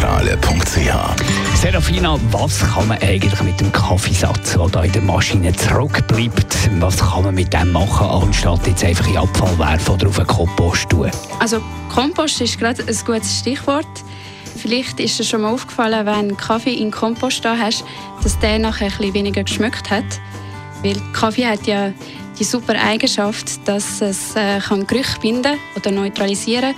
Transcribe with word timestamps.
www.kaffeezentrale.ch 0.00 1.60
Serafina, 1.60 2.18
was 2.30 2.60
kann 2.60 2.88
man 2.88 2.98
eigentlich 2.98 3.40
mit 3.42 3.60
dem 3.60 3.70
Kaffeesatz, 3.72 4.54
der 4.54 4.68
da 4.68 4.82
in 4.82 4.92
der 4.92 5.02
Maschine 5.02 5.52
zurückbleibt, 5.52 6.70
was 6.80 6.96
kann 6.96 7.24
man 7.24 7.34
mit 7.34 7.52
dem 7.52 7.72
machen, 7.72 8.06
anstatt 8.06 8.66
jetzt 8.66 8.82
einfach 8.84 9.06
in 9.08 9.18
Abfall 9.18 9.58
werfen 9.58 9.94
oder 9.94 10.08
auf 10.08 10.18
einen 10.18 10.26
Kompost 10.26 10.88
tun? 10.88 11.10
Also 11.38 11.60
Kompost 11.92 12.40
ist 12.40 12.58
gerade 12.58 12.82
ein 12.82 12.98
gutes 13.04 13.40
Stichwort. 13.40 13.86
Vielleicht 14.56 15.00
ist 15.00 15.18
dir 15.18 15.24
schon 15.24 15.42
mal 15.42 15.52
aufgefallen, 15.52 16.06
wenn 16.06 16.30
du 16.30 16.34
Kaffee 16.34 16.74
in 16.74 16.90
Kompost 16.90 17.44
da 17.44 17.56
hast, 17.56 17.84
dass 18.22 18.38
der 18.38 18.58
nachher 18.58 18.86
ein 18.86 18.92
bisschen 18.92 19.14
weniger 19.14 19.44
geschmeckt 19.44 19.90
hat. 19.90 20.04
Weil 20.82 20.96
Kaffee 21.12 21.46
hat 21.46 21.66
ja 21.66 21.92
die 22.38 22.44
super 22.44 22.74
Eigenschaft, 22.80 23.68
dass 23.68 24.00
es 24.00 24.34
äh, 24.34 24.60
kann 24.60 24.86
Gerüche 24.86 25.20
binden 25.20 25.58
oder 25.76 25.90
neutralisieren 25.90 26.74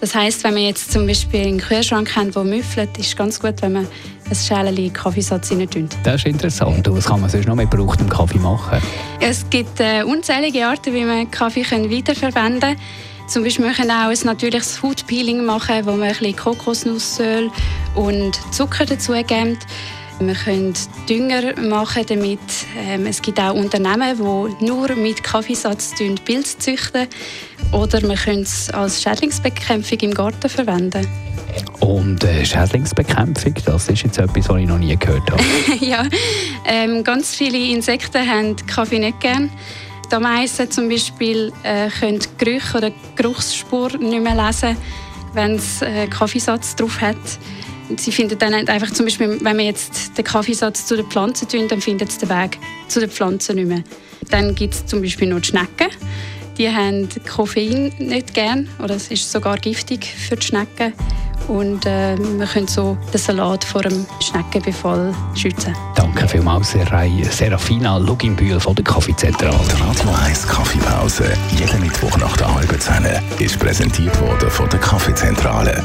Das 0.00 0.14
heißt, 0.14 0.44
wenn 0.44 0.54
man 0.54 0.62
jetzt 0.62 0.92
zum 0.92 1.06
Beispiel 1.06 1.46
einen 1.46 1.58
Kühlschrank 1.58 2.14
hat, 2.14 2.34
der 2.34 2.44
müffelt, 2.44 2.96
ist 2.98 3.06
es 3.06 3.16
ganz 3.16 3.40
gut, 3.40 3.62
wenn 3.62 3.72
man 3.72 3.86
ein 4.28 4.34
Schälchen 4.34 4.92
Kaffeesatz 4.92 5.52
rein 5.52 5.70
tut. 5.70 5.90
Das 6.02 6.16
ist 6.16 6.26
interessant. 6.26 6.86
Was 6.90 7.06
kann 7.06 7.20
man 7.20 7.30
sonst 7.30 7.46
noch 7.46 7.54
mit 7.54 7.70
gebrauchtem 7.70 8.08
Kaffee 8.08 8.38
machen? 8.38 8.78
Es 9.20 9.48
gibt 9.48 9.80
äh, 9.80 10.02
unzählige 10.02 10.66
Arten, 10.66 10.92
wie 10.92 11.04
man 11.04 11.30
Kaffee 11.30 11.64
weiterverwenden 11.64 12.60
kann. 12.60 12.76
Zum 13.28 13.42
Beispiel 13.42 13.64
wir 13.64 13.72
können 13.72 13.90
auch 13.90 14.08
ein 14.08 14.18
natürliches 14.24 14.76
Foodpeeling 14.76 15.44
machen, 15.44 15.84
wo 15.84 15.92
man 15.92 16.02
ein 16.02 16.08
bisschen 16.10 16.36
Kokosnussöl 16.36 17.50
und 17.94 18.38
Zucker 18.52 18.84
dazu 18.84 19.12
geben. 19.12 19.58
Wir 20.18 20.34
können 20.34 20.72
Dünger 21.08 21.60
machen 21.60 22.04
damit. 22.08 22.40
Ähm, 22.78 23.06
es 23.06 23.20
gibt 23.20 23.38
auch 23.38 23.54
Unternehmen, 23.54 24.16
die 24.16 24.64
nur 24.64 24.94
mit 24.96 25.22
Kaffeesatz 25.22 25.92
Pilze 26.24 26.58
züchten. 26.58 27.06
Oder 27.72 28.00
wir 28.02 28.16
können 28.16 28.42
es 28.42 28.70
als 28.70 29.02
Schädlingsbekämpfung 29.02 29.98
im 29.98 30.14
Garten 30.14 30.48
verwenden. 30.48 31.06
Und 31.80 32.24
äh, 32.24 32.44
Schädlingsbekämpfung, 32.44 33.54
das 33.66 33.88
ist 33.88 34.02
jetzt 34.02 34.18
etwas, 34.18 34.48
was 34.48 34.56
ich 34.56 34.66
noch 34.66 34.78
nie 34.78 34.96
gehört 34.96 35.30
habe. 35.30 35.42
ja, 35.84 36.04
ähm, 36.64 37.04
ganz 37.04 37.34
viele 37.34 37.58
Insekten 37.58 38.26
haben 38.26 38.56
Kaffee 38.66 38.98
nicht 38.98 39.20
gern. 39.20 39.50
Die 40.10 40.14
Ameisen 40.14 40.70
zum 40.70 40.88
Beispiel 40.88 41.52
äh, 41.62 41.90
können 41.90 42.20
Gerüche 42.38 42.78
oder 42.78 42.90
Geruchsspur 43.16 43.98
nicht 43.98 44.22
mehr 44.22 44.34
lesen, 44.34 44.76
wenn 45.34 45.56
es 45.56 45.82
äh, 45.82 46.06
Kaffeesatz 46.06 46.76
drauf 46.76 47.00
hat. 47.00 47.16
Sie 47.96 48.12
finden 48.12 48.38
dann 48.38 48.54
einfach 48.54 48.90
zum 48.90 49.06
Beispiel, 49.06 49.38
wenn 49.42 49.58
wir 49.58 49.64
jetzt 49.64 50.16
den 50.16 50.24
Kaffeesatz 50.24 50.86
zu 50.86 50.96
den 50.96 51.06
Pflanzen 51.06 51.48
tun, 51.48 51.68
dann 51.68 51.80
findet 51.80 52.08
es 52.08 52.18
den 52.18 52.28
Weg 52.28 52.58
zu 52.88 53.00
den 53.00 53.10
Pflanzen 53.10 53.56
nicht 53.56 53.68
mehr. 53.68 53.82
Dann 54.30 54.54
gibt 54.54 54.74
es 54.74 54.86
zum 54.86 55.02
Beispiel 55.02 55.28
noch 55.28 55.40
die 55.40 55.48
Schnecken. 55.48 55.88
Die 56.58 56.68
haben 56.68 57.08
Koffein 57.28 57.92
nicht 57.98 58.32
gern 58.32 58.68
oder 58.82 58.96
es 58.96 59.08
ist 59.08 59.30
sogar 59.30 59.58
giftig 59.58 60.06
für 60.06 60.36
die 60.36 60.46
Schnecken. 60.46 60.94
Und 61.48 61.86
äh, 61.86 62.16
wir 62.18 62.46
können 62.46 62.66
so 62.66 62.98
den 63.12 63.20
Salat 63.20 63.62
vor 63.62 63.82
dem 63.82 64.04
Schneckenbefall 64.20 65.14
schützen. 65.34 65.76
Danke 65.94 66.26
vielmals, 66.26 66.74
Serafina 67.30 67.98
Luginbühl 67.98 68.58
von 68.58 68.74
der 68.74 68.84
Kaffeezentrale. 68.84 69.56
Die 69.68 69.80
Radio 69.80 70.10
1 70.24 70.48
Kaffeepause, 70.48 71.24
jeden 71.56 71.80
Mittwoch 71.80 72.16
nach 72.16 72.36
der 72.36 72.52
halben 72.52 72.80
Zehn, 72.80 73.06
ist 73.38 73.60
präsentiert 73.60 74.18
worden 74.20 74.50
von 74.50 74.68
der 74.70 74.80
Kaffeezentrale. 74.80 75.84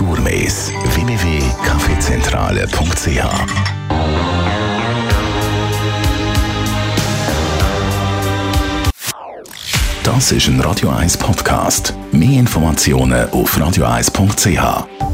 Gourmets. 0.00 0.72
www.kaffeezentrale.ch 0.94 3.20
Das 10.02 10.32
ist 10.32 10.48
ein 10.48 10.58
Radio 10.62 10.88
1 10.88 11.18
Podcast. 11.18 11.92
Mehr 12.12 12.40
Informationen 12.40 13.28
auf 13.28 13.58
radio1.ch. 13.58 15.09